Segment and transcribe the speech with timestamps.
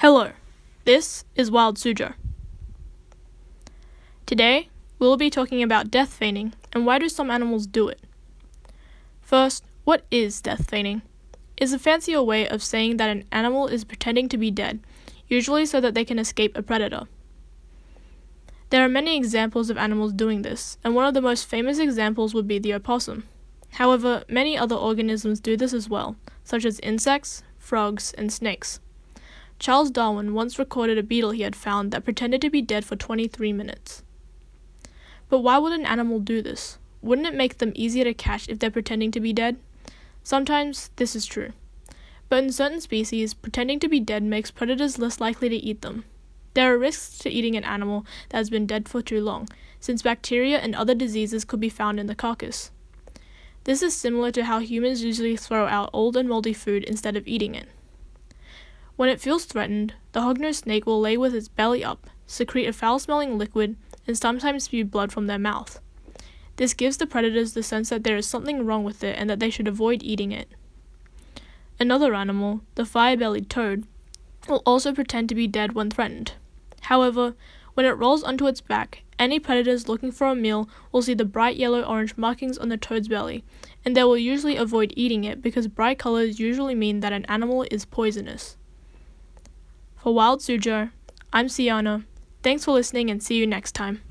[0.00, 0.32] Hello,
[0.84, 2.12] this is Wild Suzhou.
[4.26, 4.68] Today,
[4.98, 7.98] we will be talking about death feigning and why do some animals do it.
[9.22, 11.00] First, what is death feigning?
[11.56, 14.80] It's a fancier way of saying that an animal is pretending to be dead,
[15.28, 17.04] usually so that they can escape a predator.
[18.68, 22.34] There are many examples of animals doing this, and one of the most famous examples
[22.34, 23.26] would be the opossum.
[23.70, 28.78] However, many other organisms do this as well, such as insects, frogs, and snakes.
[29.58, 32.96] Charles Darwin once recorded a beetle he had found that pretended to be dead for
[32.96, 34.02] 23 minutes.
[35.28, 36.78] But why would an animal do this?
[37.02, 39.56] Wouldn't it make them easier to catch if they're pretending to be dead?
[40.22, 41.52] Sometimes this is true.
[42.28, 46.04] But in certain species, pretending to be dead makes predators less likely to eat them.
[46.54, 50.02] There are risks to eating an animal that has been dead for too long, since
[50.02, 52.70] bacteria and other diseases could be found in the carcass.
[53.64, 57.26] This is similar to how humans usually throw out old and moldy food instead of
[57.28, 57.68] eating it.
[58.96, 62.72] When it feels threatened, the hognose snake will lay with its belly up, secrete a
[62.72, 63.76] foul smelling liquid,
[64.06, 65.80] and sometimes spew blood from their mouth.
[66.56, 69.38] This gives the predators the sense that there is something wrong with it and that
[69.38, 70.48] they should avoid eating it.
[71.78, 73.84] Another animal, the fire bellied toad,
[74.48, 76.32] will also pretend to be dead when threatened.
[76.82, 77.34] However,
[77.74, 81.26] when it rolls onto its back, any predators looking for a meal will see the
[81.26, 83.44] bright yellow orange markings on the toad's belly,
[83.84, 87.66] and they will usually avoid eating it because bright colors usually mean that an animal
[87.70, 88.56] is poisonous.
[90.06, 90.92] For Wild Suzhou,
[91.32, 92.04] I'm Siana.
[92.44, 94.02] Thanks for listening and see you next time.